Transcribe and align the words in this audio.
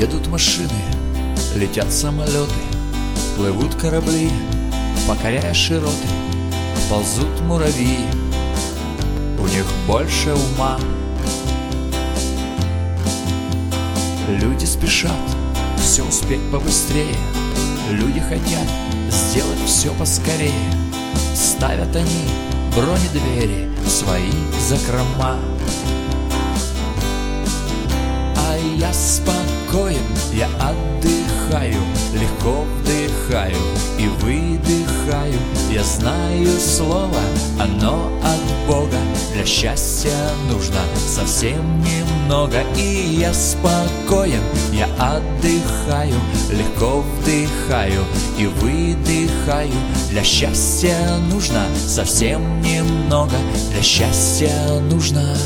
Едут 0.00 0.28
машины, 0.28 0.80
летят 1.54 1.92
самолеты, 1.92 2.54
Плывут 3.36 3.74
корабли, 3.74 4.30
покоряя 5.06 5.52
широты, 5.52 6.08
Ползут 6.88 7.38
муравьи, 7.42 7.98
у 9.38 9.46
них 9.46 9.66
больше 9.86 10.32
ума. 10.32 10.80
Люди 14.26 14.64
спешат 14.64 15.12
все 15.76 16.02
успеть 16.02 16.50
побыстрее, 16.50 17.14
Люди 17.90 18.20
хотят 18.20 18.66
сделать 19.10 19.60
все 19.66 19.92
поскорее, 19.98 20.72
Ставят 21.34 21.94
они 21.94 22.24
бронедвери 22.74 23.68
свои 23.86 24.32
закрома. 24.66 25.36
А 28.38 28.56
я 28.78 28.94
спокоен, 29.70 30.02
я 30.32 30.46
отдыхаю, 30.46 31.80
легко 32.14 32.64
вдыхаю 32.80 33.56
и 33.98 34.08
выдыхаю. 34.20 35.38
Я 35.70 35.84
знаю 35.84 36.48
слово, 36.58 37.20
оно 37.58 38.10
от 38.22 38.68
Бога. 38.68 38.98
Для 39.32 39.44
счастья 39.44 40.12
нужно 40.50 40.80
совсем 41.06 41.82
немного, 41.82 42.62
и 42.76 43.16
я 43.20 43.32
спокоен, 43.32 44.42
я 44.72 44.86
отдыхаю, 44.98 46.16
легко 46.50 47.02
вдыхаю 47.02 48.02
и 48.38 48.46
выдыхаю. 48.46 49.72
Для 50.10 50.24
счастья 50.24 50.96
нужно 51.30 51.64
совсем 51.86 52.60
немного, 52.60 53.36
для 53.72 53.82
счастья 53.82 54.80
нужно 54.90 55.36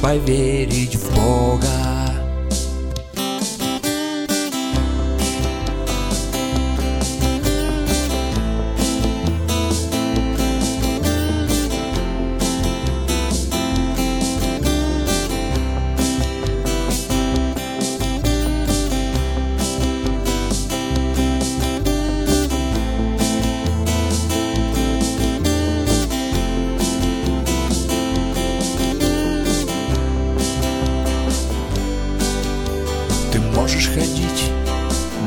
поверить 0.00 0.94
в 0.94 1.14
Бога. 1.14 1.85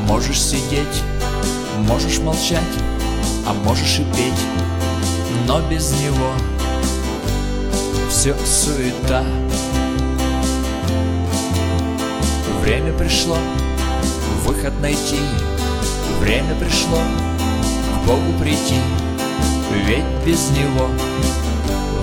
Можешь 0.09 0.41
сидеть, 0.41 1.03
можешь 1.87 2.17
молчать, 2.17 2.63
а 3.45 3.53
можешь 3.53 3.99
и 3.99 4.03
петь, 4.05 4.41
но 5.45 5.61
без 5.69 5.91
него 5.91 6.31
все 8.09 8.35
суета. 8.43 9.23
Время 12.63 12.91
пришло 12.93 13.37
выход 14.45 14.73
найти, 14.81 15.19
время 16.19 16.55
пришло 16.55 16.97
к 17.93 18.07
Богу 18.07 18.33
прийти, 18.41 18.81
ведь 19.85 20.25
без 20.25 20.49
него 20.49 20.89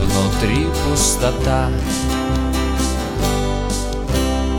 внутри 0.01 0.69
пустота. 0.85 1.69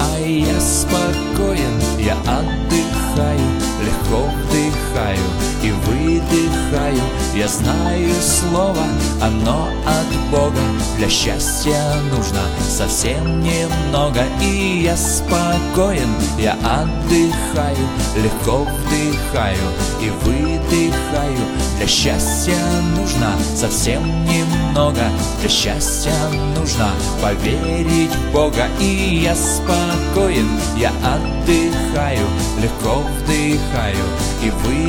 А 0.01 0.19
я 0.19 0.59
спокоен, 0.59 1.81
я 1.97 2.17
отдыхаю, 2.25 2.86
חיים 3.17 3.57
לחקור 3.81 4.29
די 4.51 4.66
вдыхаю 4.97 5.17
и 5.63 5.71
выдыхаю. 5.71 7.01
Я 7.35 7.47
знаю 7.47 8.13
слово, 8.21 8.83
оно 9.21 9.67
от 9.85 10.31
Бога. 10.31 10.61
Для 10.97 11.09
счастья 11.09 11.81
нужно 12.11 12.41
совсем 12.67 13.41
немного. 13.41 14.23
И 14.41 14.81
я 14.83 14.97
спокоен, 14.97 16.09
я 16.39 16.53
отдыхаю, 16.53 17.87
легко 18.15 18.63
вдыхаю 18.63 19.57
и 20.01 20.09
выдыхаю. 20.23 21.39
Для 21.77 21.87
счастья 21.87 22.57
нужно 22.95 23.33
совсем 23.55 24.01
немного. 24.25 25.03
Для 25.41 25.49
счастья 25.49 26.13
нужно 26.55 26.89
поверить 27.21 28.15
в 28.15 28.31
Бога. 28.33 28.67
И 28.79 29.21
я 29.23 29.35
спокоен, 29.35 30.47
я 30.75 30.89
отдыхаю, 31.03 32.25
легко 32.61 33.03
вдыхаю 33.19 34.05
и 34.41 34.49
выдыхаю. 34.49 34.86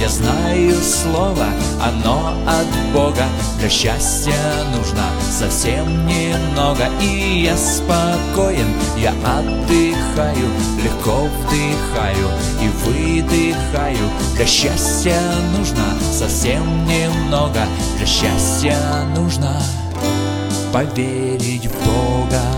Я 0.00 0.08
знаю 0.08 0.74
слово, 0.80 1.46
оно 1.82 2.34
от 2.46 2.92
Бога. 2.94 3.24
Для 3.58 3.68
счастья 3.68 4.34
нужно 4.74 5.04
совсем 5.30 6.06
немного. 6.06 6.88
И 7.00 7.42
я 7.44 7.56
спокоен, 7.56 8.66
я 8.96 9.10
отдыхаю, 9.10 10.48
легко 10.82 11.28
вдыхаю 11.28 12.28
и 12.62 12.68
выдыхаю. 12.84 14.10
Для 14.36 14.46
счастья 14.46 15.20
нужно 15.56 15.84
совсем 16.12 16.86
немного. 16.86 17.66
Для 17.96 18.06
счастья 18.06 18.76
нужно 19.14 19.60
поверить 20.72 21.66
в 21.66 21.84
Бога. 21.84 22.57